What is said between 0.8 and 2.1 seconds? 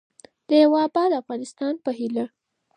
اباد افغانستان په